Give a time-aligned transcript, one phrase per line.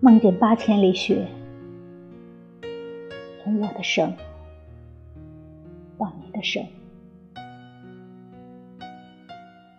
[0.00, 1.26] 梦见八千里雪，
[3.42, 4.14] 从我的生
[5.98, 6.62] 到你的生，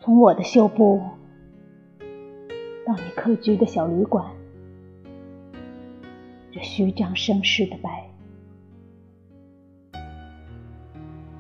[0.02, 1.04] 从我的绣布
[2.88, 4.26] 到你客居的小旅馆，
[6.52, 8.10] 这虚张声势的白，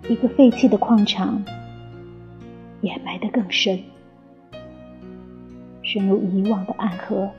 [0.08, 1.44] 一个废弃的矿场，
[2.82, 3.80] 掩埋得更深，
[5.82, 7.32] 深入遗忘的暗河。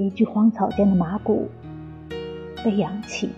[0.00, 1.50] 一具荒草间的马骨
[2.64, 3.28] 被扬起，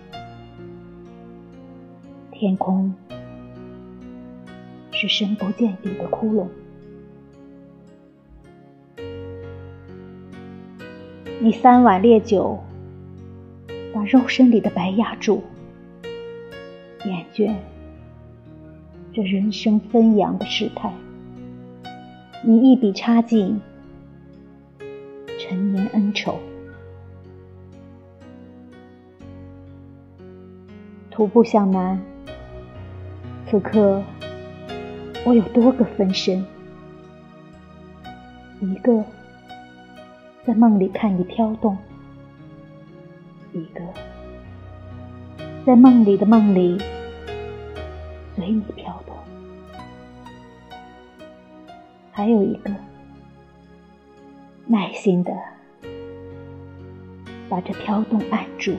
[2.30, 2.94] 天空
[4.92, 6.46] 是深不见底的窟窿。
[11.40, 12.62] 你三碗烈酒，
[13.92, 15.42] 把肉身里的白压住，
[17.04, 17.52] 厌倦
[19.12, 20.92] 这人生纷扬的事态，
[22.44, 23.60] 你一笔插进
[25.40, 26.38] 陈年恩仇。
[31.12, 32.00] 徒步向南，
[33.46, 34.02] 此刻
[35.26, 36.42] 我有多个分身：
[38.60, 39.04] 一个
[40.42, 41.76] 在梦里看你飘动，
[43.52, 43.82] 一个
[45.66, 46.80] 在梦里的梦里
[48.34, 49.14] 随你飘动，
[52.10, 52.70] 还有一个
[54.66, 55.30] 耐心的
[57.50, 58.74] 把这飘动按住。